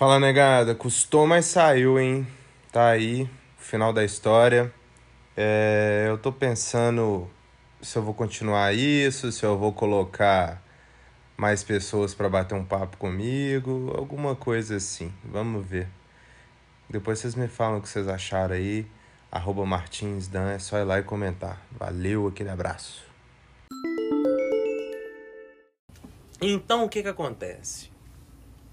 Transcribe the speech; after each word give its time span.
Fala, 0.00 0.18
negada. 0.18 0.74
Custou, 0.74 1.26
mas 1.26 1.44
saiu, 1.44 2.00
hein? 2.00 2.26
Tá 2.72 2.88
aí, 2.88 3.28
final 3.58 3.92
da 3.92 4.02
história. 4.02 4.72
É, 5.36 6.06
eu 6.08 6.16
tô 6.16 6.32
pensando 6.32 7.28
se 7.82 7.98
eu 7.98 8.02
vou 8.02 8.14
continuar 8.14 8.74
isso, 8.74 9.30
se 9.30 9.44
eu 9.44 9.58
vou 9.58 9.74
colocar 9.74 10.62
mais 11.36 11.62
pessoas 11.62 12.14
para 12.14 12.30
bater 12.30 12.54
um 12.54 12.64
papo 12.64 12.96
comigo, 12.96 13.92
alguma 13.94 14.34
coisa 14.34 14.76
assim. 14.76 15.12
Vamos 15.22 15.66
ver. 15.66 15.86
Depois 16.88 17.18
vocês 17.18 17.34
me 17.34 17.46
falam 17.46 17.78
o 17.78 17.82
que 17.82 17.88
vocês 17.90 18.08
acharam 18.08 18.54
aí. 18.54 18.86
Arroba 19.30 19.64
é 20.50 20.58
só 20.58 20.78
ir 20.78 20.84
lá 20.84 20.98
e 20.98 21.02
comentar. 21.02 21.60
Valeu, 21.72 22.26
aquele 22.26 22.48
abraço. 22.48 23.04
Então, 26.40 26.86
o 26.86 26.88
que 26.88 27.02
que 27.02 27.08
acontece? 27.08 27.99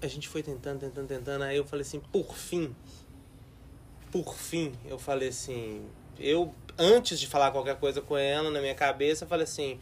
A 0.00 0.06
gente 0.06 0.28
foi 0.28 0.42
tentando, 0.42 0.80
tentando, 0.80 1.08
tentando, 1.08 1.42
aí 1.42 1.56
eu 1.56 1.64
falei 1.64 1.82
assim, 1.82 2.00
por 2.00 2.34
fim, 2.34 2.74
por 4.12 4.34
fim, 4.34 4.72
eu 4.86 4.98
falei 4.98 5.28
assim, 5.28 5.84
eu, 6.18 6.54
antes 6.78 7.18
de 7.18 7.26
falar 7.26 7.50
qualquer 7.50 7.76
coisa 7.76 8.00
com 8.00 8.16
ela, 8.16 8.50
na 8.50 8.60
minha 8.60 8.74
cabeça, 8.74 9.24
eu 9.24 9.28
falei 9.28 9.44
assim, 9.44 9.80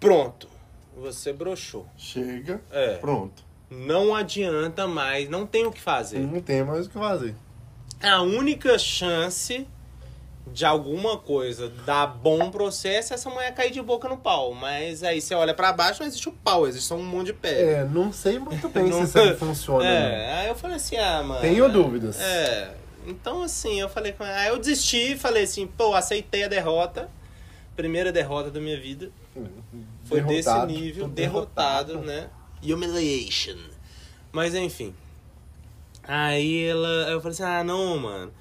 pronto, 0.00 0.48
você 0.96 1.32
broxou. 1.32 1.86
Chega. 1.96 2.60
É. 2.70 2.96
Pronto. 2.96 3.44
Não 3.70 4.14
adianta 4.14 4.86
mais, 4.86 5.28
não 5.28 5.46
tem 5.46 5.66
o 5.66 5.72
que 5.72 5.80
fazer. 5.80 6.18
Não 6.18 6.40
tem 6.40 6.64
mais 6.64 6.86
o 6.86 6.90
que 6.90 6.98
fazer. 6.98 7.34
A 8.02 8.20
única 8.20 8.78
chance 8.78 9.66
de 10.54 10.64
alguma 10.64 11.18
coisa 11.18 11.68
dar 11.84 12.06
bom 12.06 12.48
processo 12.48 13.12
essa 13.12 13.28
mulher 13.28 13.52
cair 13.54 13.72
de 13.72 13.82
boca 13.82 14.08
no 14.08 14.16
pau. 14.16 14.54
Mas 14.54 15.02
aí 15.02 15.20
você 15.20 15.34
olha 15.34 15.52
pra 15.52 15.72
baixo, 15.72 16.00
não 16.00 16.06
existe 16.06 16.28
o 16.28 16.32
pau, 16.32 16.66
existe 16.68 16.86
só 16.86 16.94
um 16.94 17.02
monte 17.02 17.26
de 17.26 17.32
pedra. 17.32 17.60
É, 17.60 17.84
não 17.84 18.12
sei 18.12 18.38
muito 18.38 18.68
bem 18.68 18.84
Não- 18.88 18.98
se 19.00 19.04
isso 19.08 19.18
aí 19.18 19.36
funciona. 19.36 19.84
É, 19.84 20.32
aí 20.42 20.48
eu 20.48 20.54
falei 20.54 20.76
assim, 20.76 20.96
ah, 20.96 21.24
mano. 21.24 21.40
Tenho 21.40 21.68
dúvidas. 21.68 22.20
É. 22.20 22.72
Então, 23.04 23.42
assim, 23.42 23.80
eu 23.80 23.88
falei 23.88 24.12
com 24.12 24.24
ela. 24.24 24.36
Aí 24.38 24.48
eu 24.48 24.58
desisti 24.58 25.12
e 25.12 25.18
falei 25.18 25.42
assim, 25.42 25.66
pô, 25.66 25.92
aceitei 25.92 26.44
a 26.44 26.48
derrota. 26.48 27.10
Primeira 27.74 28.12
derrota 28.12 28.48
da 28.52 28.60
minha 28.60 28.78
vida. 28.80 29.10
Foi 30.04 30.20
Derrotado, 30.22 30.66
desse 30.68 30.80
nível, 30.80 31.04
tudo 31.06 31.14
derrotado, 31.14 31.98
né? 31.98 32.30
Humiliation. 32.62 33.56
Mas 34.30 34.54
enfim. 34.54 34.94
Aí 36.04 36.66
ela. 36.66 37.10
Eu 37.10 37.20
falei 37.20 37.32
assim, 37.32 37.42
ah, 37.42 37.64
não, 37.64 37.98
mano. 37.98 38.32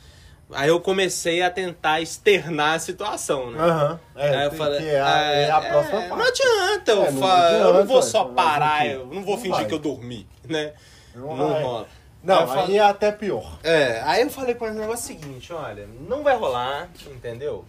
Aí 0.55 0.69
eu 0.69 0.79
comecei 0.79 1.41
a 1.41 1.49
tentar 1.49 2.01
externar 2.01 2.75
a 2.75 2.79
situação, 2.79 3.51
né? 3.51 3.59
Aham. 3.63 3.99
É, 4.15 4.35
Aí 4.37 4.45
eu 4.45 4.51
falei, 4.51 4.79
que 4.79 4.89
é 4.89 4.99
a, 5.01 5.17
é 5.21 5.51
a 5.51 5.61
próxima 5.61 6.03
é, 6.03 6.07
parte. 6.09 6.17
Não 6.21 6.27
adianta, 6.27 6.91
eu, 6.91 7.03
É, 7.05 7.11
não 7.11 7.19
fa- 7.21 7.51
eu 7.51 7.59
não 7.59 7.69
adianta, 7.69 7.85
vou 7.85 8.01
só 8.01 8.23
mas 8.25 8.35
parar, 8.35 8.85
eu 8.87 9.05
não 9.07 9.23
vou 9.23 9.35
Não 9.35 9.41
fingir 9.41 9.51
vai. 9.57 9.65
que 9.65 9.73
eu 9.73 9.79
dormi, 9.79 10.27
né? 10.47 10.73
Não 11.15 11.35
Não, 11.35 11.61
rola. 11.61 11.87
Não, 12.23 12.39
Aí 12.41 12.47
falei- 12.47 12.77
é 12.77 12.81
até 12.81 13.11
pior. 13.11 13.59
É, 13.63 14.01
aí 14.05 14.21
eu 14.21 14.29
falei 14.29 14.55
com 14.55 14.65
ele 14.65 14.75
o 14.77 14.79
negócio 14.79 15.05
seguinte, 15.07 15.51
olha, 15.51 15.87
não 16.07 16.23
vai 16.23 16.35
rolar, 16.37 16.89
entendeu? 17.07 17.65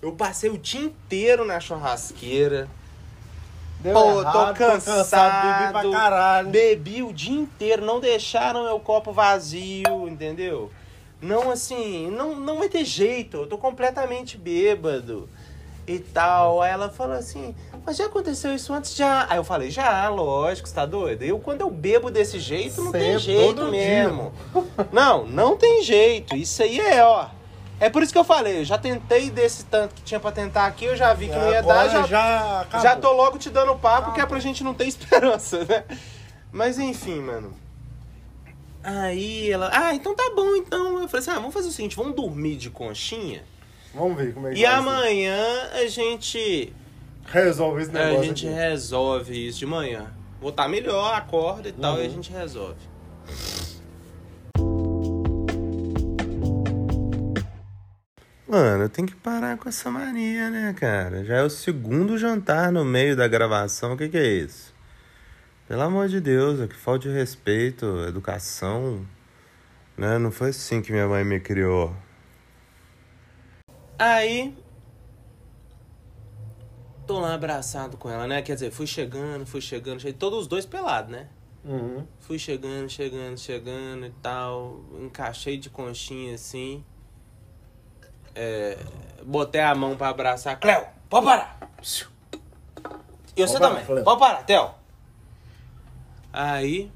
Eu 0.00 0.12
passei 0.12 0.50
o 0.50 0.58
dia 0.58 0.80
inteiro 0.80 1.44
na 1.44 1.58
churrasqueira, 1.60 2.68
Deu 3.80 3.94
Pô, 3.94 4.20
errado, 4.20 4.32
tô 4.48 4.54
cansado. 4.54 5.72
bebi 5.72 5.72
pra 5.90 5.90
caralho. 6.00 6.50
bebi 6.50 7.02
o 7.02 7.12
dia 7.12 7.32
inteiro, 7.34 7.84
não 7.84 7.98
deixaram 7.98 8.62
meu 8.62 8.78
copo 8.78 9.12
vazio, 9.12 10.06
entendeu? 10.08 10.70
Não, 11.22 11.50
assim, 11.52 12.10
não, 12.10 12.34
não 12.34 12.58
vai 12.58 12.68
ter 12.68 12.84
jeito, 12.84 13.36
eu 13.38 13.46
tô 13.46 13.56
completamente 13.56 14.36
bêbado 14.36 15.28
e 15.86 16.00
tal. 16.00 16.60
Aí 16.60 16.72
ela 16.72 16.88
falou 16.88 17.16
assim, 17.16 17.54
mas 17.86 17.96
já 17.96 18.06
aconteceu 18.06 18.52
isso 18.52 18.72
antes? 18.72 18.94
Já. 18.96 19.26
Aí 19.30 19.36
eu 19.38 19.44
falei, 19.44 19.70
já, 19.70 20.08
lógico, 20.08 20.68
você 20.68 20.74
tá 20.74 20.84
doido? 20.84 21.22
Eu, 21.22 21.38
quando 21.38 21.60
eu 21.60 21.70
bebo 21.70 22.10
desse 22.10 22.40
jeito, 22.40 22.82
não 22.82 22.90
tem 22.90 23.18
Sempre, 23.18 23.20
jeito 23.20 23.64
mesmo. 23.66 24.32
Não, 24.92 25.24
não 25.24 25.56
tem 25.56 25.82
jeito, 25.84 26.34
isso 26.34 26.62
aí 26.62 26.80
é, 26.80 27.04
ó... 27.04 27.26
É 27.80 27.90
por 27.90 28.00
isso 28.00 28.12
que 28.12 28.18
eu 28.18 28.22
falei, 28.22 28.60
eu 28.60 28.64
já 28.64 28.78
tentei 28.78 29.28
desse 29.28 29.64
tanto 29.64 29.92
que 29.92 30.02
tinha 30.02 30.20
pra 30.20 30.30
tentar 30.30 30.66
aqui, 30.66 30.84
eu 30.84 30.96
já 30.96 31.12
vi 31.14 31.26
que 31.26 31.34
não 31.34 31.50
ia 31.50 31.58
Agora 31.58 31.88
dar, 31.88 31.88
já, 31.88 32.06
já, 32.06 32.60
acabou. 32.60 32.80
já 32.80 32.96
tô 32.96 33.12
logo 33.12 33.38
te 33.38 33.50
dando 33.50 33.74
papo, 33.74 34.12
que 34.12 34.20
é 34.20 34.26
pra 34.26 34.38
gente 34.38 34.62
não 34.62 34.72
ter 34.72 34.86
esperança, 34.88 35.64
né? 35.64 35.82
Mas 36.52 36.78
enfim, 36.78 37.18
mano. 37.18 37.52
Aí 38.84 39.50
ela. 39.50 39.70
Ah, 39.72 39.94
então 39.94 40.14
tá 40.14 40.32
bom, 40.34 40.56
então. 40.56 41.00
Eu 41.00 41.08
falei 41.08 41.20
assim: 41.20 41.30
ah, 41.30 41.34
vamos 41.40 41.54
fazer 41.54 41.68
o 41.68 41.72
seguinte, 41.72 41.96
vamos 41.96 42.14
dormir 42.16 42.56
de 42.56 42.68
conchinha. 42.70 43.42
Vamos 43.94 44.16
ver 44.16 44.32
como 44.34 44.48
é 44.48 44.52
que 44.54 44.58
E 44.58 44.62
vai 44.62 44.70
ser. 44.72 44.78
amanhã 44.78 45.70
a 45.74 45.86
gente. 45.86 46.72
Resolve 47.26 47.82
esse 47.82 47.90
A 47.90 48.06
negócio 48.06 48.24
gente 48.24 48.46
aqui. 48.48 48.54
resolve 48.56 49.48
isso 49.48 49.58
de 49.60 49.66
manhã. 49.66 50.12
Vou 50.40 50.50
estar 50.50 50.66
melhor, 50.68 51.14
acorda 51.14 51.68
e 51.68 51.72
tal, 51.72 51.94
Uhum. 51.94 52.02
e 52.02 52.06
a 52.06 52.08
gente 52.08 52.32
resolve. 52.32 52.80
Mano, 58.46 58.88
tem 58.88 59.06
que 59.06 59.14
parar 59.14 59.56
com 59.56 59.68
essa 59.68 59.90
mania, 59.90 60.50
né, 60.50 60.74
cara? 60.78 61.24
Já 61.24 61.36
é 61.36 61.42
o 61.42 61.48
segundo 61.50 62.18
jantar 62.18 62.70
no 62.70 62.84
meio 62.84 63.16
da 63.16 63.26
gravação. 63.26 63.94
O 63.94 63.96
que, 63.96 64.08
que 64.08 64.18
é 64.18 64.26
isso? 64.26 64.71
Pelo 65.72 65.84
amor 65.84 66.06
de 66.06 66.20
Deus, 66.20 66.60
é 66.60 66.68
que 66.68 66.74
falta 66.76 67.08
de 67.08 67.14
respeito, 67.14 67.86
educação. 68.06 69.06
Né? 69.96 70.18
Não 70.18 70.30
foi 70.30 70.50
assim 70.50 70.82
que 70.82 70.92
minha 70.92 71.08
mãe 71.08 71.24
me 71.24 71.40
criou. 71.40 71.96
Aí. 73.98 74.54
Tô 77.06 77.18
lá 77.18 77.32
abraçado 77.32 77.96
com 77.96 78.10
ela, 78.10 78.26
né? 78.26 78.42
Quer 78.42 78.52
dizer, 78.52 78.70
fui 78.70 78.86
chegando, 78.86 79.46
fui 79.46 79.62
chegando, 79.62 79.98
cheguei, 79.98 80.12
todos 80.12 80.40
os 80.40 80.46
dois 80.46 80.66
pelados, 80.66 81.10
né? 81.10 81.28
Uhum. 81.64 82.06
Fui 82.20 82.38
chegando, 82.38 82.90
chegando, 82.90 83.38
chegando 83.38 84.04
e 84.04 84.12
tal. 84.20 84.78
Encaixei 85.00 85.56
de 85.56 85.70
conchinha 85.70 86.34
assim. 86.34 86.84
É, 88.34 88.76
botei 89.24 89.62
a 89.62 89.74
mão 89.74 89.96
pra 89.96 90.10
abraçar. 90.10 90.60
Cléo, 90.60 90.84
pode 91.08 91.24
parar! 91.24 91.58
E 93.34 93.40
você 93.40 93.52
Pode 93.52 93.52
parar, 93.52 93.68
também. 93.70 93.86
Cléo. 93.86 94.04
Pode 94.04 94.20
parar, 94.20 94.42
Theo. 94.42 94.81
Aí. 96.32 96.90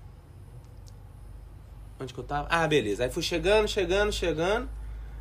Onde 2.00 2.14
que 2.14 2.20
eu 2.20 2.24
tava? 2.24 2.48
Ah, 2.50 2.66
beleza. 2.66 3.04
Aí 3.04 3.10
fui 3.10 3.22
chegando, 3.22 3.68
chegando, 3.68 4.12
chegando. 4.12 4.68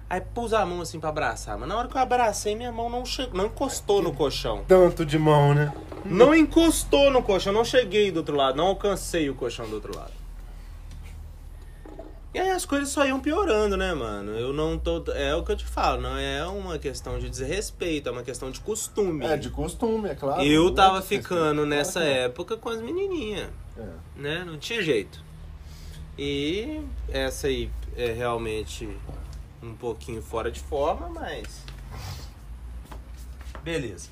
Aí 0.10 0.22
pus 0.22 0.54
a 0.54 0.66
mão 0.66 0.82
assim 0.82 1.00
pra 1.00 1.10
abraçar. 1.10 1.58
Mas 1.58 1.68
na 1.68 1.78
hora 1.78 1.88
que 1.88 1.98
eu 1.98 2.02
abracei, 2.02 2.56
minha 2.56 2.72
mão 2.72 2.90
não 2.90 3.06
chegou, 3.06 3.36
não 3.36 3.48
encostou 3.48 4.02
no 4.02 4.14
colchão. 4.14 4.64
Tanto 4.68 5.06
de 5.06 5.18
mão, 5.18 5.54
né? 5.54 5.74
Não 6.06 6.36
encostou 6.36 7.10
no 7.10 7.24
colchão, 7.24 7.52
não 7.52 7.66
cheguei 7.66 8.12
do 8.12 8.18
outro 8.18 8.36
lado, 8.36 8.56
não 8.56 8.68
alcancei 8.68 9.30
o 9.30 9.36
colchão 9.36 9.68
do 9.68 9.76
outro 9.76 9.98
lado. 9.98 10.12
E 12.36 12.38
aí 12.38 12.50
as 12.52 12.66
coisas 12.66 12.90
só 12.90 13.06
iam 13.06 13.22
piorando, 13.22 13.78
né, 13.78 13.94
mano? 13.94 14.32
Eu 14.38 14.52
não 14.52 14.78
tô. 14.78 15.02
É 15.14 15.34
o 15.34 15.42
que 15.42 15.54
eu 15.54 15.56
te 15.56 15.64
falo, 15.66 16.02
não 16.02 16.18
é 16.18 16.46
uma 16.46 16.78
questão 16.78 17.18
de 17.18 17.30
desrespeito, 17.30 18.10
é 18.10 18.12
uma 18.12 18.24
questão 18.24 18.52
de 18.52 18.60
costume. 18.60 19.26
É 19.26 19.38
de 19.38 19.50
costume, 19.50 20.10
é 20.10 20.16
claro. 20.16 20.44
eu 20.44 20.66
Não 20.66 20.76
tava 20.76 21.00
é 21.00 21.02
ficando 21.02 21.54
claro 21.62 21.66
nessa 21.66 22.02
que 22.02 22.06
não. 22.06 22.12
época 22.14 22.58
com 22.58 22.68
as 22.68 22.82
menininhas, 22.82 23.50
É. 23.78 23.88
né? 24.18 24.44
Não 24.46 24.58
tinha 24.58 24.82
jeito. 24.84 25.24
E 26.20 26.82
essa 27.08 27.48
aí 27.48 27.72
é 27.96 28.12
realmente 28.12 28.86
um 29.64 29.74
pouquinho 29.74 30.22
fora 30.22 30.52
de 30.52 30.60
forma, 30.60 31.08
mas. 31.08 31.64
Beleza. 33.64 34.10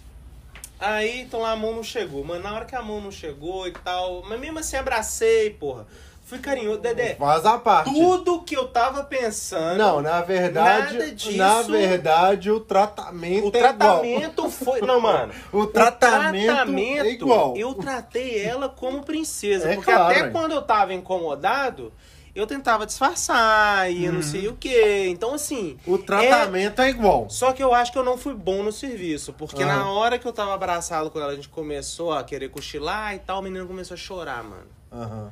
Aí, 0.79 1.21
então 1.23 1.41
lá 1.41 1.51
a 1.51 1.55
mão 1.57 1.75
não 1.75 1.83
chegou. 1.83 2.23
Mas 2.23 2.41
na 2.41 2.53
hora 2.53 2.63
que 2.63 2.75
a 2.75 2.81
mão 2.81 3.01
não 3.01 3.11
chegou 3.11 3.67
e 3.67 3.71
tal. 3.71 4.23
Mas 4.27 4.39
mesmo 4.39 4.59
assim 4.59 4.77
abracei, 4.77 5.49
porra. 5.49 5.85
Fui 6.33 6.41
carinhoso. 6.41 6.79
Dedé, 6.79 7.13
Faz 7.13 7.45
a 7.45 7.59
parte. 7.59 7.93
tudo 7.93 8.41
que 8.41 8.57
eu 8.57 8.67
tava 8.67 9.03
pensando. 9.03 9.77
Não, 9.77 10.01
na 10.01 10.19
verdade, 10.21 10.93
Nada 10.97 11.11
disso. 11.11 11.37
na 11.37 11.61
verdade, 11.61 12.49
o 12.49 12.59
tratamento 12.59 13.45
O 13.45 13.47
é 13.49 13.51
tratamento 13.51 14.49
foi. 14.49 14.81
Não, 14.81 14.99
mano. 14.99 15.31
igual. 15.53 15.63
O 15.63 15.67
tratamento, 15.67 17.05
é 17.05 17.09
igual. 17.11 17.53
Eu 17.55 17.75
tratei 17.75 18.43
ela 18.43 18.67
como 18.67 19.03
princesa. 19.03 19.69
É 19.69 19.75
porque 19.75 19.91
claro, 19.91 20.05
até 20.11 20.25
hein. 20.25 20.31
quando 20.31 20.53
eu 20.53 20.63
tava 20.63 20.91
incomodado, 20.91 21.93
eu 22.33 22.47
tentava 22.47 22.87
disfarçar 22.87 23.91
e 23.91 24.05
eu 24.05 24.11
não 24.13 24.23
sei 24.23 24.47
o 24.47 24.55
quê. 24.55 25.05
Então, 25.09 25.35
assim. 25.35 25.77
O 25.85 25.99
tratamento 25.99 26.81
é, 26.81 26.89
igual. 26.89 27.29
Só 27.29 27.53
que 27.53 27.61
eu 27.63 27.75
acho 27.75 27.91
que 27.91 27.97
eu 27.99 28.03
não 28.03 28.17
fui 28.17 28.33
bom 28.33 28.63
no 28.63 28.71
serviço. 28.71 29.33
Porque 29.33 29.61
Ah. 29.61 29.67
na 29.67 29.91
hora 29.91 30.17
que 30.17 30.27
eu 30.27 30.33
tava 30.33 30.51
abraçado 30.55 31.11
com 31.11 31.19
ela, 31.19 31.33
a 31.33 31.35
gente 31.35 31.49
começou 31.49 32.11
a 32.11 32.23
querer 32.23 32.49
cochilar 32.49 33.13
e 33.13 33.19
tal, 33.19 33.37
o 33.39 33.43
menino 33.43 33.67
começou 33.67 33.93
a 33.93 33.97
chorar, 33.97 34.43
mano. 34.43 34.65
Aham. 34.91 35.31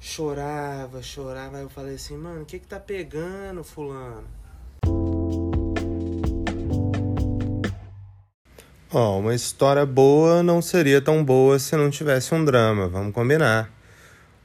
Chorava, 0.00 1.02
chorava. 1.02 1.56
Aí 1.56 1.62
eu 1.62 1.68
falei 1.68 1.96
assim, 1.96 2.16
mano, 2.16 2.42
o 2.42 2.46
que 2.46 2.58
que 2.58 2.66
tá 2.66 2.78
pegando, 2.78 3.64
fulano? 3.64 4.26
Ó, 8.90 9.18
uma 9.18 9.34
história 9.34 9.84
boa 9.84 10.42
não 10.42 10.62
seria 10.62 11.02
tão 11.02 11.22
boa 11.22 11.58
se 11.58 11.76
não 11.76 11.90
tivesse 11.90 12.34
um 12.34 12.42
drama, 12.42 12.88
vamos 12.88 13.12
combinar. 13.12 13.70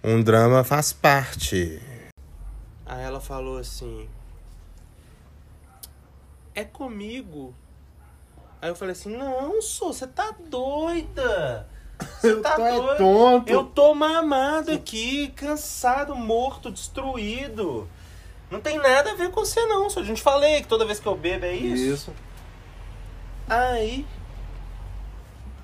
Um 0.04 0.22
drama 0.22 0.66
faz 0.66 0.92
parte. 0.92 1.82
Aí 2.86 3.04
ela 3.04 3.22
falou 3.22 3.58
assim: 3.58 4.10
É 6.54 6.66
comigo. 6.66 7.56
Aí 8.62 8.70
eu 8.70 8.76
falei 8.76 8.92
assim: 8.92 9.16
Não, 9.16 9.62
sou, 9.62 9.94
você 9.94 10.06
tá 10.06 10.36
doida. 10.50 11.66
Você 12.00 12.36
tá 12.38 12.56
tô 12.56 12.66
é 12.66 12.72
doido? 12.72 12.98
tonto. 12.98 13.50
Eu 13.52 13.64
tô 13.66 13.94
mamado 13.94 14.72
aqui, 14.72 15.30
cansado, 15.30 16.16
morto, 16.16 16.72
destruído. 16.72 17.88
Não 18.50 18.62
tem 18.62 18.78
nada 18.78 19.12
a 19.12 19.16
ver 19.16 19.32
com 19.32 19.44
você 19.44 19.66
não, 19.66 19.90
só 19.90 20.00
a 20.00 20.04
gente 20.04 20.22
falei 20.22 20.62
que 20.62 20.68
toda 20.68 20.86
vez 20.86 21.00
que 21.00 21.08
eu 21.08 21.16
bebo 21.16 21.46
é 21.46 21.56
isso. 21.56 21.94
Isso. 21.94 22.14
Aí. 23.48 24.06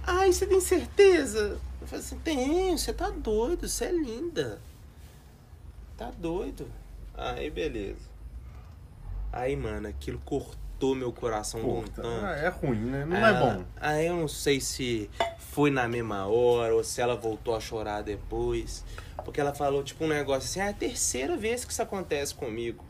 Ai, 0.05 0.31
você 0.31 0.45
tem 0.45 0.59
certeza? 0.59 1.59
Eu 1.81 1.87
falei 1.87 2.03
assim, 2.03 2.17
tenho, 2.19 2.77
você 2.77 2.91
tá 2.91 3.09
doido, 3.09 3.67
você 3.67 3.85
é 3.85 3.91
linda. 3.91 4.59
Tá 5.97 6.11
doido. 6.17 6.67
Aí, 7.15 7.49
beleza. 7.49 8.09
Aí, 9.31 9.55
mano, 9.55 9.87
aquilo 9.87 10.19
cortou 10.25 10.68
meu 10.95 11.11
coração 11.11 11.59
de 11.61 11.65
um 11.67 11.81
Puta, 11.83 12.01
tanto. 12.01 12.25
é 12.25 12.47
ruim, 12.49 12.77
né? 12.79 13.05
Não 13.05 13.17
Ah, 13.17 13.29
é 13.29 13.33
bom. 13.39 13.63
Aí 13.79 14.05
eu 14.07 14.15
não 14.15 14.27
sei 14.27 14.59
se 14.61 15.09
foi 15.37 15.69
na 15.71 15.87
mesma 15.87 16.25
hora 16.27 16.73
ou 16.75 16.83
se 16.83 17.01
ela 17.01 17.15
voltou 17.15 17.55
a 17.55 17.59
chorar 17.59 18.01
depois. 18.01 18.83
Porque 19.25 19.39
ela 19.41 19.53
falou, 19.53 19.83
tipo, 19.83 20.05
um 20.05 20.07
negócio 20.07 20.49
assim, 20.49 20.59
ah, 20.61 20.67
é 20.67 20.69
a 20.69 20.73
terceira 20.73 21.35
vez 21.37 21.65
que 21.65 21.71
isso 21.71 21.81
acontece 21.81 22.33
comigo. 22.33 22.83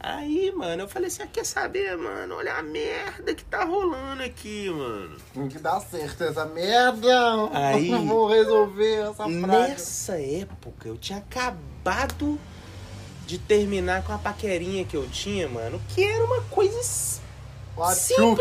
Aí, 0.00 0.52
mano, 0.54 0.82
eu 0.82 0.88
falei 0.88 1.08
assim, 1.08 1.22
ah, 1.22 1.26
quer 1.26 1.46
saber, 1.46 1.96
mano? 1.96 2.34
Olha 2.34 2.54
a 2.56 2.62
merda 2.62 3.34
que 3.34 3.42
tá 3.44 3.64
rolando 3.64 4.22
aqui, 4.22 4.68
mano. 4.68 5.16
Tem 5.32 5.48
que 5.48 5.58
dar 5.58 5.80
certo 5.80 6.24
essa 6.24 6.44
merda. 6.44 7.48
Aí- 7.52 7.88
Vou 8.06 8.28
resolver 8.28 8.96
essa 9.10 9.24
praga. 9.24 9.46
Nessa 9.68 10.20
época, 10.20 10.88
eu 10.88 10.98
tinha 10.98 11.18
acabado 11.20 12.38
de 13.26 13.38
terminar 13.38 14.04
com 14.04 14.12
a 14.12 14.18
paquerinha 14.18 14.84
que 14.84 14.96
eu 14.96 15.08
tinha, 15.08 15.48
mano, 15.48 15.80
que 15.88 16.02
era 16.04 16.24
uma 16.24 16.40
coisa 16.42 16.78
s- 16.78 17.20
Pachuca, 17.76 17.94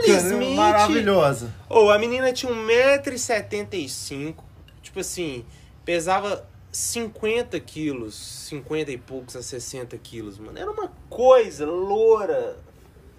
simplesmente- 0.04 0.50
né? 0.52 0.56
Maravilhosa. 0.56 1.54
Ô, 1.70 1.90
a 1.90 1.98
menina 1.98 2.32
tinha 2.32 2.52
1,75m. 2.52 4.36
Tipo 4.82 5.00
assim, 5.00 5.44
pesava 5.86 6.46
50 6.72 7.60
quilos, 7.60 8.16
50 8.16 8.92
e 8.92 8.98
poucos 8.98 9.36
a 9.36 9.42
60 9.42 9.98
quilos, 9.98 10.38
mano. 10.38 10.58
Era 10.60 10.70
uma 10.70 10.92
coisa 11.10 11.66
loura. 11.66 12.58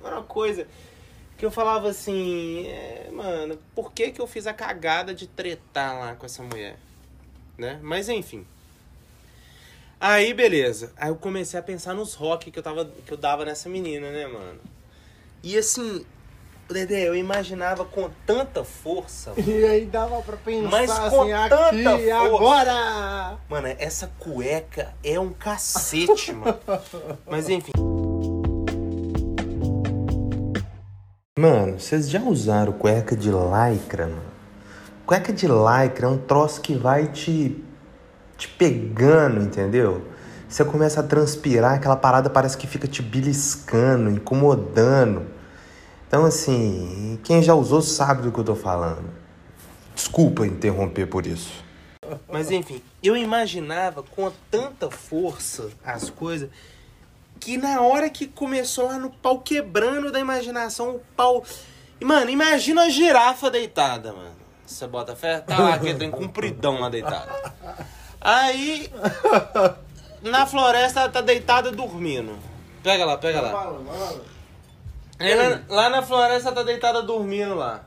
Era 0.05 0.17
uma 0.17 0.23
coisa 0.25 0.67
que 1.37 1.45
eu 1.45 1.51
falava 1.51 1.89
assim, 1.89 2.67
é, 2.69 3.09
mano, 3.13 3.59
por 3.75 3.93
que 3.93 4.11
que 4.13 4.21
eu 4.21 4.27
fiz 4.27 4.47
a 4.47 4.53
cagada 4.53 5.13
de 5.15 5.27
tretar 5.27 5.99
lá 5.99 6.15
com 6.15 6.27
essa 6.27 6.43
mulher? 6.43 6.77
Né? 7.59 7.79
Mas 7.83 8.09
enfim. 8.09 8.47
Aí, 10.01 10.35
beleza. 10.35 10.93
Aí 10.97 11.09
eu 11.09 11.17
comecei 11.17 11.59
a 11.59 11.63
pensar 11.63 11.95
nos 11.95 12.15
rock 12.15 12.51
que 12.51 12.59
eu, 12.59 12.63
tava, 12.63 12.85
que 12.85 13.13
eu 13.13 13.17
dava 13.17 13.45
nessa 13.45 13.69
menina, 13.69 14.11
né, 14.11 14.27
mano? 14.27 14.61
E 15.43 15.57
assim, 15.57 16.05
Dedé, 16.69 17.07
eu 17.07 17.15
imaginava 17.15 17.85
com 17.85 18.09
tanta 18.27 18.65
força. 18.65 19.33
mano. 19.37 19.51
E 19.51 19.65
aí 19.65 19.85
dava 19.85 20.21
pra 20.23 20.37
pensar 20.37 20.71
Mas 20.71 20.91
com 20.91 21.21
assim, 21.23 21.49
tanta 21.49 21.69
aqui, 21.69 21.85
força. 21.85 22.17
agora! 22.17 23.39
Mano, 23.49 23.69
essa 23.79 24.11
cueca 24.19 24.95
é 25.05 25.21
um 25.21 25.31
cacete, 25.31 26.33
mano. 26.33 26.59
Mas 27.27 27.49
enfim. 27.49 27.73
Mano, 31.39 31.79
vocês 31.79 32.09
já 32.09 32.23
usaram 32.23 32.73
cueca 32.73 33.15
de 33.15 33.31
lycra, 33.31 34.07
mano? 34.07 34.35
Cueca 35.05 35.33
de 35.33 35.47
lycra 35.47 36.07
é 36.07 36.09
um 36.09 36.17
troço 36.17 36.63
que 36.63 36.75
vai 36.75 37.09
te, 37.09 37.63
te 38.37 38.49
pegando, 38.49 39.41
entendeu? 39.43 40.07
Você 40.49 40.65
começa 40.65 41.01
a 41.01 41.03
transpirar, 41.03 41.75
aquela 41.75 41.97
parada 41.97 42.31
parece 42.31 42.57
que 42.57 42.67
fica 42.67 42.87
te 42.87 43.03
beliscando, 43.03 44.11
incomodando. 44.11 45.27
Então, 46.07 46.25
assim, 46.25 47.19
quem 47.25 47.43
já 47.43 47.55
usou 47.55 47.83
sabe 47.83 48.23
do 48.23 48.31
que 48.31 48.39
eu 48.39 48.45
tô 48.45 48.55
falando. 48.55 49.11
Desculpa 49.95 50.47
interromper 50.47 51.07
por 51.07 51.27
isso. 51.27 51.65
Mas 52.29 52.51
enfim, 52.51 52.83
eu 53.03 53.17
imaginava 53.17 54.03
com 54.03 54.31
tanta 54.51 54.91
força 54.91 55.71
as 55.85 56.11
coisas 56.11 56.51
que 57.41 57.57
na 57.57 57.81
hora 57.81 58.09
que 58.09 58.27
começou 58.27 58.87
lá 58.87 58.99
no 58.99 59.11
pau 59.11 59.41
quebrando 59.41 60.13
da 60.13 60.21
imaginação, 60.21 60.97
o 60.97 61.01
pau. 61.17 61.45
Mano, 62.01 62.31
imagina 62.31 62.83
a 62.83 62.89
girafa 62.89 63.51
deitada, 63.51 64.13
mano. 64.13 64.37
Você 64.67 64.87
bota 64.87 65.15
fé? 65.15 65.41
Tá 65.41 65.59
lá, 65.59 65.75
aquele 65.75 66.09
compridão 66.09 66.81
lá 66.81 66.89
deitado. 66.89 67.31
Aí, 68.25 68.91
na 70.23 70.47
floresta, 70.47 71.01
ela 71.01 71.09
tá 71.11 71.21
deitada 71.21 71.71
dormindo. 71.71 72.39
Pega 72.83 73.05
lá, 73.05 73.19
pega 73.19 73.41
lá. 73.43 73.51
Aí, 75.19 75.35
lá, 75.35 75.61
lá 75.69 75.91
na 75.91 76.03
floresta, 76.03 76.49
ela 76.49 76.57
tá 76.57 76.63
deitada 76.63 77.03
dormindo 77.03 77.55
lá. 77.55 77.85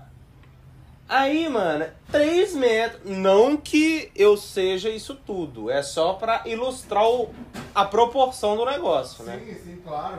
Aí, 1.09 1.47
mano, 1.49 1.85
3 2.11 2.53
metros. 2.53 3.01
Não 3.05 3.57
que 3.57 4.11
eu 4.15 4.35
seja 4.37 4.89
isso 4.89 5.15
tudo. 5.15 5.71
É 5.71 5.81
só 5.81 6.13
pra 6.13 6.43
ilustrar 6.45 7.07
o- 7.09 7.33
a 7.73 7.85
proporção 7.85 8.55
do 8.57 8.65
negócio, 8.65 9.23
né? 9.23 9.41
Sim, 9.43 9.55
sim, 9.63 9.81
claro. 9.83 10.17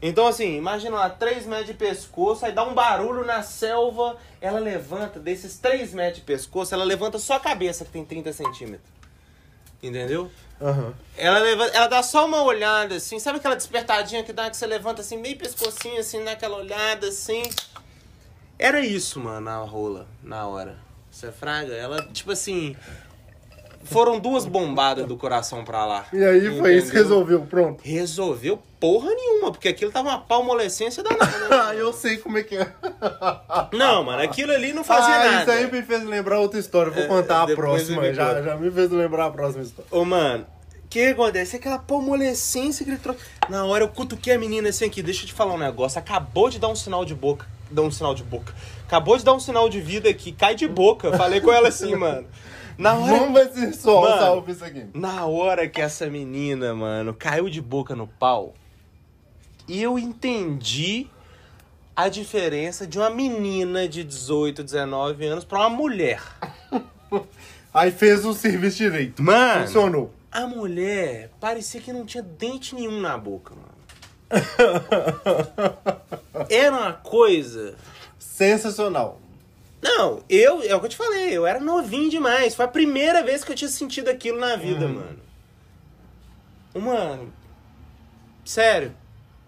Então, 0.00 0.26
assim, 0.28 0.56
imagina 0.56 0.96
lá, 0.96 1.10
3 1.10 1.44
metros 1.46 1.66
de 1.68 1.74
pescoço, 1.74 2.44
aí 2.46 2.52
dá 2.52 2.62
um 2.62 2.74
barulho 2.74 3.24
na 3.24 3.42
selva, 3.42 4.16
ela 4.40 4.60
levanta, 4.60 5.18
desses 5.18 5.58
3 5.58 5.92
metros 5.92 6.18
de 6.18 6.24
pescoço, 6.24 6.72
ela 6.72 6.84
levanta 6.84 7.18
só 7.18 7.34
a 7.34 7.40
cabeça, 7.40 7.84
que 7.84 7.90
tem 7.90 8.04
30 8.04 8.32
centímetros. 8.32 8.97
Entendeu? 9.82 10.30
Aham. 10.60 10.92
Ela, 11.16 11.38
levanta, 11.38 11.76
ela 11.76 11.86
dá 11.86 12.02
só 12.02 12.26
uma 12.26 12.42
olhada, 12.42 12.96
assim, 12.96 13.18
sabe 13.18 13.38
aquela 13.38 13.54
despertadinha 13.54 14.24
que 14.24 14.32
dá, 14.32 14.50
que 14.50 14.56
você 14.56 14.66
levanta 14.66 15.02
assim, 15.02 15.16
meio 15.16 15.36
pescocinho, 15.36 16.00
assim, 16.00 16.22
naquela 16.22 16.56
olhada, 16.56 17.08
assim. 17.08 17.42
Era 18.58 18.80
isso, 18.80 19.20
mano, 19.20 19.48
a 19.48 19.58
rola, 19.58 20.08
na 20.22 20.46
hora. 20.46 20.76
Você 21.10 21.30
fraga? 21.30 21.74
Ela, 21.74 22.02
tipo 22.12 22.32
assim. 22.32 22.76
Foram 23.84 24.18
duas 24.18 24.44
bombadas 24.44 25.06
do 25.06 25.16
coração 25.16 25.64
pra 25.64 25.86
lá. 25.86 26.06
E 26.12 26.22
aí 26.22 26.58
foi 26.58 26.74
isso 26.76 26.90
que 26.90 26.98
Entendeu? 26.98 27.02
resolveu, 27.02 27.40
pronto. 27.42 27.80
Resolveu 27.82 28.58
porra 28.78 29.08
nenhuma, 29.14 29.50
porque 29.50 29.68
aquilo 29.68 29.90
tava 29.90 30.08
uma 30.10 30.18
palmolescência 30.20 31.02
danada. 31.02 31.26
Ah, 31.50 31.72
Né? 31.72 31.80
eu 31.80 31.92
sei 31.92 32.18
como 32.18 32.36
é 32.38 32.42
que 32.42 32.56
é. 32.56 32.70
Não, 33.72 34.04
mano, 34.04 34.22
aquilo 34.22 34.52
ali 34.52 34.72
não 34.72 34.84
fazia 34.84 35.14
ah, 35.14 35.24
nada. 35.24 35.40
isso 35.42 35.50
aí 35.50 35.72
me 35.72 35.82
fez 35.82 36.04
lembrar 36.04 36.38
outra 36.40 36.58
história. 36.60 36.92
Vou 36.92 37.02
É, 37.02 37.06
contar 37.06 37.42
a 37.42 37.46
depois 37.46 37.66
próxima. 37.84 38.12
Já, 38.12 38.42
já 38.42 38.56
me 38.56 38.70
fez 38.70 38.90
lembrar 38.90 39.26
a 39.26 39.30
próxima 39.30 39.62
história. 39.62 39.88
Ô, 39.90 40.04
mano, 40.04 40.44
o 40.84 40.88
que 40.88 41.06
acontece? 41.06 41.56
Aquela 41.56 41.78
palmolescência 41.78 42.84
que 42.84 42.90
ele 42.90 42.98
trouxe. 42.98 43.20
Na 43.48 43.64
hora 43.64 43.84
eu 43.84 43.88
cutuquei 43.88 44.34
a 44.34 44.38
menina 44.38 44.68
assim 44.68 44.84
aqui, 44.84 45.02
deixa 45.02 45.22
eu 45.24 45.28
te 45.28 45.32
falar 45.32 45.54
um 45.54 45.58
negócio. 45.58 45.98
Acabou 45.98 46.48
de 46.50 46.58
dar 46.58 46.68
um 46.68 46.76
sinal 46.76 47.04
de 47.04 47.14
boca. 47.14 47.46
Dá 47.70 47.82
um 47.82 47.90
sinal 47.90 48.14
de 48.14 48.22
boca. 48.22 48.54
Acabou 48.86 49.16
de 49.16 49.24
dar 49.24 49.34
um 49.34 49.40
sinal 49.40 49.68
de 49.68 49.80
vida 49.80 50.08
aqui, 50.08 50.32
cai 50.32 50.54
de 50.54 50.66
boca. 50.68 51.12
Falei 51.16 51.40
com 51.40 51.52
ela 51.52 51.68
assim, 51.68 51.94
mano. 51.94 52.26
Na 52.78 52.94
hora. 52.94 53.18
Vamos 53.18 53.34
ver 53.34 53.52
se 53.52 53.72
só 53.80 54.18
salva 54.18 54.50
isso 54.52 54.64
aqui. 54.64 54.86
Na 54.94 55.26
hora 55.26 55.68
que 55.68 55.80
essa 55.80 56.08
menina, 56.08 56.72
mano, 56.74 57.12
caiu 57.12 57.50
de 57.50 57.60
boca 57.60 57.96
no 57.96 58.06
pau, 58.06 58.54
eu 59.68 59.98
entendi 59.98 61.08
a 61.96 62.08
diferença 62.08 62.86
de 62.86 62.96
uma 62.96 63.10
menina 63.10 63.88
de 63.88 64.04
18, 64.04 64.62
19 64.62 65.26
anos 65.26 65.44
pra 65.44 65.58
uma 65.58 65.70
mulher. 65.70 66.22
Aí 67.74 67.90
fez 67.90 68.24
o 68.24 68.32
serviço 68.32 68.76
direito. 68.78 69.20
Mano, 69.22 69.66
Funcionou. 69.66 70.14
a 70.30 70.46
mulher 70.46 71.30
parecia 71.40 71.80
que 71.80 71.92
não 71.92 72.06
tinha 72.06 72.22
dente 72.22 72.74
nenhum 72.76 73.00
na 73.00 73.18
boca, 73.18 73.54
mano. 73.54 73.68
Era 76.48 76.76
uma 76.76 76.92
coisa. 76.92 77.74
Sensacional. 78.18 79.20
Não, 79.80 80.22
eu, 80.28 80.62
é 80.62 80.74
o 80.74 80.80
que 80.80 80.86
eu 80.86 80.90
te 80.90 80.96
falei, 80.96 81.30
eu 81.36 81.46
era 81.46 81.60
novinho 81.60 82.10
demais. 82.10 82.54
Foi 82.54 82.64
a 82.64 82.68
primeira 82.68 83.22
vez 83.22 83.44
que 83.44 83.52
eu 83.52 83.56
tinha 83.56 83.68
sentido 83.68 84.08
aquilo 84.08 84.38
na 84.38 84.56
vida, 84.56 84.86
Uhum. 84.86 84.94
mano. 84.94 85.18
Mano, 86.74 87.32
sério, 88.44 88.94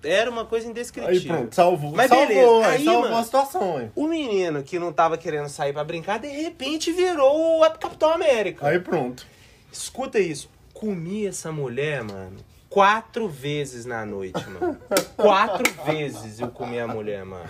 era 0.03 0.31
uma 0.31 0.45
coisa 0.45 0.69
indescritível. 0.69 1.13
Aí 1.35 1.41
pronto, 1.41 1.55
salvou. 1.55 1.93
Mas 1.95 2.09
salvou, 2.09 2.27
beleza, 2.29 2.67
aí 2.67 2.77
aí, 2.77 2.85
salvou 2.85 3.03
mano, 3.03 3.17
a 3.17 3.25
situação, 3.25 3.81
hein? 3.81 3.93
O 3.95 4.07
menino 4.09 4.63
que 4.63 4.79
não 4.79 4.93
tava 4.93 5.19
querendo 5.19 5.49
sair 5.49 5.73
pra 5.73 5.85
brincar, 5.85 6.19
de 6.19 6.29
repente 6.29 6.93
virou 6.93 7.61
o 7.63 7.71
Capitão 7.71 8.11
América. 8.13 8.67
Aí 8.67 8.79
pronto. 8.81 9.27
Escuta 9.73 10.19
isso. 10.19 10.49
Comi 10.73 11.27
essa 11.27 11.53
mulher, 11.53 12.03
mano, 12.03 12.39
quatro 12.69 13.29
vezes 13.29 13.85
na 13.85 14.05
noite, 14.07 14.43
mano. 14.49 14.77
quatro 15.17 15.71
vezes 15.85 16.41
eu 16.41 16.49
comi 16.49 16.81
a 16.81 16.89
mulher, 16.89 17.25
mano. 17.25 17.49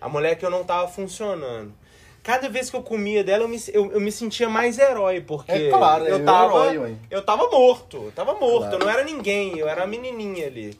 A 0.00 0.08
mulher 0.08 0.34
que 0.36 0.44
eu 0.44 0.50
não 0.50 0.64
tava 0.64 0.88
funcionando. 0.88 1.72
Cada 2.22 2.48
vez 2.50 2.68
que 2.68 2.76
eu 2.76 2.82
comia 2.82 3.24
dela, 3.24 3.44
eu 3.44 3.48
me, 3.48 3.58
eu, 3.72 3.92
eu 3.92 4.00
me 4.00 4.12
sentia 4.12 4.48
mais 4.48 4.78
herói, 4.78 5.20
porque 5.22 5.52
É 5.52 5.70
claro, 5.70 6.04
é 6.04 6.12
eu 6.12 6.16
o 6.18 6.24
tava. 6.24 6.66
herói, 6.66 6.96
eu 7.10 7.22
tava 7.24 7.48
morto, 7.50 7.96
eu 8.04 8.12
tava 8.12 8.34
morto, 8.34 8.68
Claro. 8.68 8.74
eu 8.74 8.78
não 8.80 8.90
era 8.90 9.04
ninguém, 9.04 9.56
eu 9.58 9.66
era 9.66 9.84
a 9.84 9.86
menininha 9.86 10.46
ali. 10.46 10.78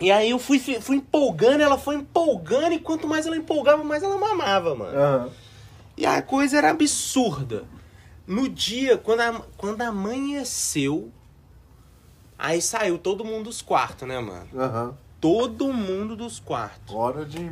E 0.00 0.10
aí 0.10 0.30
eu 0.30 0.38
fui, 0.38 0.58
fui 0.58 0.96
empolgando, 0.96 1.60
ela 1.60 1.76
foi 1.76 1.96
empolgando, 1.96 2.72
e 2.72 2.78
quanto 2.78 3.06
mais 3.06 3.26
ela 3.26 3.36
empolgava, 3.36 3.84
mais 3.84 4.02
ela 4.02 4.16
mamava, 4.16 4.74
mano. 4.74 4.96
Aham. 4.98 5.30
E 5.96 6.06
a 6.06 6.22
coisa 6.22 6.56
era 6.58 6.70
absurda. 6.70 7.64
No 8.26 8.48
dia, 8.48 8.96
quando, 8.96 9.20
a, 9.20 9.42
quando 9.56 9.82
amanheceu, 9.82 11.10
aí 12.38 12.62
saiu 12.62 12.96
todo 12.98 13.24
mundo 13.24 13.44
dos 13.44 13.60
quartos, 13.60 14.06
né, 14.06 14.18
mano? 14.20 14.48
Aham. 14.56 14.96
Todo 15.20 15.72
mundo 15.72 16.14
dos 16.14 16.38
quartos. 16.38 16.94
Hora 16.94 17.24
de 17.24 17.50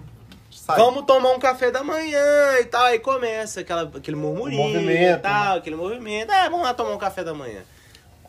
sai. 0.56 0.76
Vamos 0.76 1.04
tomar 1.04 1.30
um 1.30 1.38
café 1.38 1.70
da 1.70 1.82
manhã 1.82 2.58
e 2.60 2.64
tal. 2.64 2.84
Aí 2.84 2.98
começa 2.98 3.60
aquela, 3.60 3.82
aquele 3.82 4.16
murmurinho 4.16 4.62
movimento, 4.62 5.18
e 5.18 5.22
tal, 5.22 5.58
aquele 5.58 5.76
movimento. 5.76 6.30
Ah, 6.30 6.48
vamos 6.48 6.64
lá 6.64 6.75
tomar 6.75 6.90
um 6.90 6.98
café 6.98 7.22
da 7.22 7.34
manhã. 7.34 7.62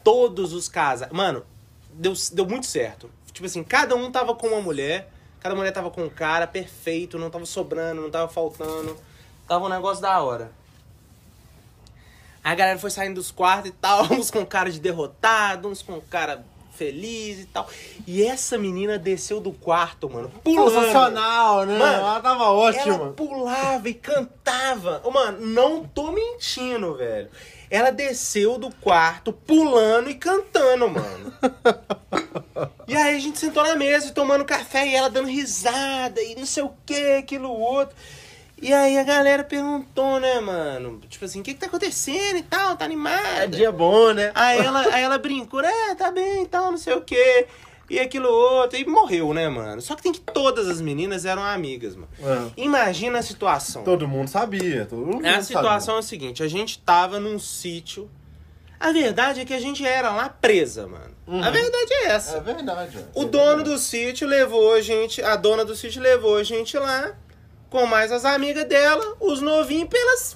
Todos 0.04 0.54
os 0.54 0.68
casais. 0.68 1.12
Mano, 1.12 1.46
deu, 1.92 2.14
deu 2.32 2.46
muito 2.46 2.66
certo. 2.66 3.10
Tipo 3.32 3.46
assim, 3.46 3.64
cada 3.64 3.96
um 3.96 4.12
tava 4.12 4.36
com 4.36 4.48
uma 4.48 4.62
mulher, 4.62 5.10
cada 5.40 5.56
mulher 5.56 5.72
tava 5.72 5.90
com 5.90 6.04
um 6.04 6.10
cara 6.10 6.48
perfeito, 6.48 7.18
não 7.18 7.30
tava 7.30 7.46
sobrando, 7.46 8.02
não 8.02 8.10
tava 8.10 8.28
faltando. 8.28 8.98
Tava 9.48 9.66
um 9.66 9.70
negócio 9.70 10.02
da 10.02 10.20
hora. 10.22 10.52
Aí 12.44 12.54
a 12.54 12.56
galera 12.56 12.80
foi 12.80 12.90
saindo 12.90 13.16
dos 13.16 13.32
quartos 13.32 13.70
e 13.70 13.74
tal, 13.74 14.06
uns 14.14 14.32
com 14.32 14.46
cara 14.46 14.72
de 14.72 14.80
derrotado, 14.80 15.68
uns 15.68 15.82
com 15.82 16.00
cara 16.02 16.46
feliz 16.78 17.40
e 17.42 17.46
tal. 17.46 17.68
E 18.06 18.24
essa 18.24 18.58
menina 18.58 18.98
desceu 18.98 19.40
do 19.42 19.52
quarto, 19.52 20.10
mano, 20.10 20.30
pulando. 20.44 20.72
Sensacional, 20.72 21.66
né? 21.66 21.78
Mano, 21.78 21.94
Ela 21.98 22.20
tava 22.22 22.44
Ela 22.44 22.54
ótima. 22.54 23.12
pulava 23.14 23.90
e 23.90 23.94
cantava. 23.94 25.02
Mano, 25.12 25.46
não 25.46 25.84
tô 25.84 26.12
mentindo, 26.12 26.96
velho. 26.96 27.30
Ela 27.70 27.92
desceu 27.92 28.58
do 28.58 28.70
quarto 28.76 29.34
pulando 29.34 30.10
e 30.10 30.16
cantando, 30.16 30.90
mano. 30.90 31.34
e 32.88 32.96
aí 32.96 33.18
a 33.18 33.20
gente 33.20 33.38
sentou 33.38 33.64
na 33.64 33.76
mesa 33.76 34.12
tomando 34.14 34.46
café 34.46 34.88
e 34.88 34.96
ela 34.96 35.10
dando 35.10 35.28
risada 35.28 36.22
e 36.22 36.36
não 36.36 36.46
sei 36.46 36.64
o 36.64 36.72
que, 36.86 37.18
aquilo 37.18 37.50
outro. 37.50 37.96
E 38.60 38.74
aí 38.74 38.98
a 38.98 39.04
galera 39.04 39.44
perguntou, 39.44 40.20
né, 40.20 40.40
mano? 40.40 41.00
Tipo 41.08 41.26
assim, 41.26 41.42
o 41.42 41.44
que 41.44 41.54
que 41.54 41.60
tá 41.60 41.68
acontecendo 41.68 42.38
e 42.38 42.44
tal? 42.44 42.76
Tá 42.76 42.86
animada? 42.86 43.44
É 43.44 43.48
dia 43.48 43.72
bom, 43.72 44.12
né? 44.14 44.32
Aí 44.34 44.58
ela, 44.60 44.82
aí 44.94 45.04
ela 45.04 45.18
brincou, 45.20 45.62
é, 45.62 45.94
tá 45.96 46.10
bem 46.12 46.44
e 46.44 46.48
tal, 46.48 46.72
não 46.72 46.78
sei 46.78 46.94
o 46.96 47.02
quê. 47.02 47.48
E 47.90 48.00
aquilo 48.00 48.28
outro. 48.28 48.78
E 48.78 48.86
morreu, 48.86 49.34
né, 49.34 49.48
mano? 49.48 49.80
Só 49.82 49.96
que 49.96 50.02
tem 50.02 50.12
que 50.12 50.20
todas 50.20 50.68
as 50.68 50.82
meninas 50.82 51.24
eram 51.24 51.44
amigas, 51.44 51.96
mano. 51.96 52.10
É. 52.20 52.52
Imagina 52.62 53.20
a 53.20 53.22
situação. 53.22 53.84
Todo 53.84 54.08
mundo 54.08 54.28
sabia. 54.28 54.86
Todo 54.86 55.06
mundo 55.06 55.26
É, 55.26 55.30
a 55.30 55.32
sabia. 55.34 55.44
situação 55.44 55.96
é 55.96 56.00
a 56.00 56.02
seguinte, 56.02 56.42
a 56.44 56.48
gente 56.48 56.80
tava 56.80 57.20
num 57.20 57.38
sítio. 57.40 58.10
A 58.80 58.92
verdade 58.92 59.40
é 59.42 59.46
que 59.46 59.54
a 59.54 59.60
gente 59.60 59.86
era 59.86 60.12
lá 60.12 60.30
presa, 60.30 60.86
mano. 60.88 61.16
A 61.44 61.50
verdade 61.50 61.94
é 61.94 62.08
essa. 62.08 62.38
É 62.38 62.42
verdade. 62.42 62.98
O 63.16 63.26
dono 63.26 63.64
do 63.64 63.78
sítio 63.78 64.28
levou 64.28 64.74
a 64.74 64.82
gente, 64.82 65.22
a 65.22 65.36
dona 65.36 65.64
do 65.66 65.76
sítio 65.76 66.02
levou 66.02 66.38
a 66.38 66.44
gente 66.44 66.78
lá, 66.78 67.16
com 67.70 67.86
mais 67.86 68.12
as 68.12 68.26
amigas 68.26 68.66
dela, 68.66 69.16
os 69.20 69.42
novinhos, 69.42 69.90
pelas 69.90 70.36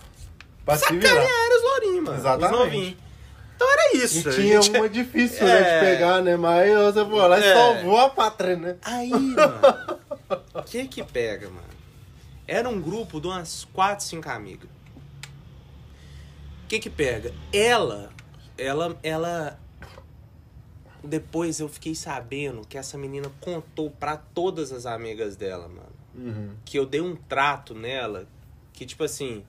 Pra 0.66 0.78
se 0.78 0.92
virar. 0.94 1.10
sacanear 1.10 1.50
os 1.58 1.62
lourinhos, 1.64 2.04
mano. 2.04 2.18
Exatamente. 2.18 2.54
Os 2.54 2.60
novinhos. 2.60 2.98
Então 3.56 3.72
era 3.72 3.96
isso. 3.98 4.30
E 4.30 4.34
tinha 4.34 4.62
gente- 4.62 4.78
uma 4.78 4.90
difícil, 4.90 5.46
né, 5.46 5.60
É. 5.62 5.80
de 5.80 5.86
pegar, 5.86 6.22
né? 6.22 6.36
Mas 6.36 6.72
você 6.74 7.06
foi 7.06 7.28
lá 7.28 7.40
e 7.40 7.44
É. 7.44 7.54
salvou 7.54 7.98
a 7.98 8.10
pátria, 8.10 8.56
né? 8.56 8.76
Aí, 8.82 9.10
mano, 9.36 10.00
o 10.56 10.64
que 10.64 10.88
que 10.88 11.04
pega, 11.04 11.48
mano? 11.48 11.62
Era 12.48 12.68
um 12.68 12.82
grupo 12.82 13.22
de 13.22 13.28
umas 13.28 13.66
4, 13.74 14.04
5 14.06 14.30
amigas. 14.30 14.70
O 16.64 16.68
que 16.68 16.80
que 16.80 16.90
pega? 16.90 17.34
Ela, 17.54 18.10
ela, 18.58 18.98
ela... 19.04 19.60
Depois 21.04 21.60
eu 21.60 21.68
fiquei 21.68 21.96
sabendo 21.96 22.62
que 22.68 22.78
essa 22.78 22.98
menina 22.98 23.32
contou 23.42 23.90
pra 23.92 24.18
todas 24.18 24.72
as 24.72 24.86
amigas 24.86 25.36
dela, 25.36 25.68
mano. 25.68 25.90
Uhum. 26.16 26.56
Que 26.66 26.78
eu 26.78 26.86
dei 26.86 27.02
um 27.02 27.16
trato 27.16 27.74
nela 27.74 28.28
que, 28.74 28.86
tipo 28.86 29.04
assim... 29.04 29.44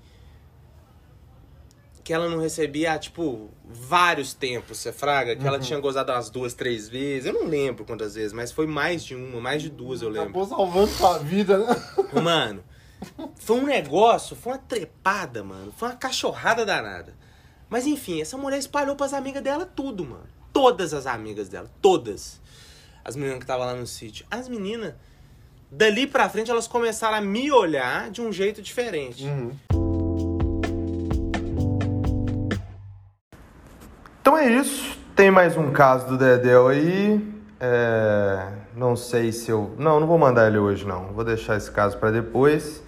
Que 2.05 2.13
ela 2.13 2.29
não 2.29 2.41
recebia 2.41 2.95
há, 2.95 2.99
tipo, 2.99 3.49
vários 3.65 4.35
tempos, 4.35 4.79
você 4.79 4.93
fraga? 4.93 5.37
Que 5.37 5.47
ela 5.47 5.61
tinha 5.61 5.79
gozado 5.79 6.11
umas 6.11 6.31
duas, 6.31 6.53
três 6.53 6.89
vezes. 6.89 7.27
Eu 7.27 7.33
não 7.33 7.47
lembro 7.47 7.85
quantas 7.85 8.17
vezes, 8.17 8.33
mas 8.33 8.51
foi 8.51 8.67
mais 8.67 9.05
de 9.05 9.15
uma, 9.15 9.41
mais 9.41 9.63
de 9.63 9.71
duas, 9.71 10.03
eu 10.03 10.09
lembro. 10.09 10.31
Acabou 10.31 10.47
salvando 10.47 10.89
sua 10.89 11.19
vida, 11.19 11.59
né? 11.59 11.77
Mano, 12.21 12.65
foi 13.37 13.57
um 13.57 13.67
negócio, 13.67 14.35
foi 14.37 14.53
uma 14.53 14.59
trepada, 14.59 15.43
mano. 15.43 15.73
Foi 15.77 15.89
uma 15.89 15.97
cachorrada 15.97 16.65
danada. 16.65 17.15
Mas 17.69 17.87
enfim, 17.87 18.21
essa 18.21 18.37
mulher 18.37 18.59
espalhou 18.59 18.95
pras 18.95 19.13
amigas 19.13 19.43
dela 19.43 19.65
tudo, 19.65 20.05
mano. 20.05 20.27
Todas 20.53 20.93
as 20.93 21.07
amigas 21.07 21.49
dela, 21.49 21.71
todas. 21.81 22.41
As 23.05 23.17
meninas 23.17 23.39
que 23.39 23.45
estavam 23.45 23.67
lá 23.67 23.75
no 23.75 23.87
sítio. 23.87 24.27
As 24.31 24.49
meninas, 24.49 24.95
dali 25.73 26.07
pra 26.07 26.29
frente, 26.29 26.51
elas 26.51 26.69
começaram 26.69 27.17
a 27.17 27.21
me 27.21 27.51
olhar 27.51 28.11
de 28.11 28.21
um 28.21 28.31
jeito 28.31 28.61
diferente. 28.61 29.25
Uhum. 29.25 29.53
Então 34.21 34.37
é 34.37 34.53
isso. 34.53 35.01
Tem 35.17 35.31
mais 35.31 35.57
um 35.57 35.73
caso 35.73 36.07
do 36.07 36.19
Dedéu 36.19 36.69
aí. 36.69 37.33
É, 37.59 38.47
Não 38.77 38.95
sei 38.95 39.33
se 39.33 39.51
eu. 39.51 39.75
Não, 39.79 39.99
não 39.99 40.07
vou 40.07 40.19
mandar 40.19 40.47
ele 40.47 40.59
hoje, 40.59 40.87
não. 40.87 41.07
Vou 41.07 41.25
deixar 41.25 41.57
esse 41.57 41.71
caso 41.71 41.97
para 41.97 42.11
depois. 42.11 42.83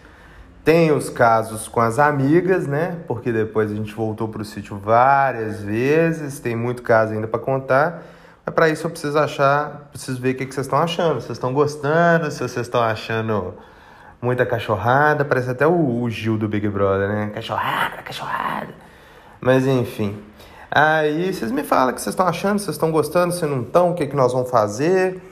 Tem 0.64 0.92
os 0.92 1.10
casos 1.10 1.68
com 1.68 1.80
as 1.80 1.98
amigas, 1.98 2.66
né? 2.66 2.98
Porque 3.06 3.30
depois 3.30 3.70
a 3.70 3.74
gente 3.74 3.92
voltou 3.92 4.28
pro 4.28 4.44
sítio 4.44 4.78
várias 4.78 5.60
vezes. 5.60 6.38
Tem 6.40 6.56
muito 6.56 6.82
caso 6.82 7.12
ainda 7.12 7.28
para 7.28 7.38
contar. 7.38 8.02
Mas 8.44 8.54
para 8.54 8.68
isso 8.68 8.86
eu 8.86 8.90
preciso 8.90 9.18
achar, 9.18 9.88
preciso 9.90 10.20
ver 10.20 10.34
o 10.34 10.36
que 10.36 10.46
que 10.46 10.54
vocês 10.54 10.66
estão 10.66 10.78
achando. 10.78 11.14
Vocês 11.14 11.32
estão 11.32 11.52
gostando? 11.52 12.30
Se 12.30 12.38
vocês 12.38 12.66
estão 12.66 12.82
achando 12.82 13.54
muita 14.20 14.44
cachorrada, 14.44 15.24
parece 15.24 15.50
até 15.50 15.66
o, 15.66 16.02
o 16.02 16.10
Gil 16.10 16.36
do 16.36 16.48
Big 16.48 16.68
Brother, 16.68 17.08
né? 17.08 17.30
Cachorrada, 17.34 18.02
cachorrada. 18.02 18.74
Mas 19.40 19.66
enfim. 19.66 20.22
Aí 20.70 21.32
vocês 21.32 21.52
me 21.52 21.62
falam 21.62 21.92
o 21.92 21.94
que 21.94 22.00
vocês 22.00 22.12
estão 22.12 22.26
achando, 22.26 22.58
vocês 22.58 22.74
estão 22.74 22.90
gostando, 22.90 23.32
se 23.32 23.46
não 23.46 23.62
estão, 23.62 23.90
o 23.90 23.94
que, 23.94 24.06
que 24.06 24.16
nós 24.16 24.32
vamos 24.32 24.50
fazer. 24.50 25.22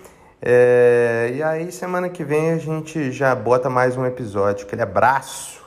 É, 0.40 1.32
E 1.34 1.42
aí 1.42 1.70
semana 1.72 2.08
que 2.08 2.24
vem 2.24 2.52
a 2.52 2.58
gente 2.58 3.10
já 3.12 3.34
bota 3.34 3.70
mais 3.70 3.96
um 3.96 4.04
episódio. 4.06 4.66
Aquele 4.66 4.82
abraço. 4.82 5.61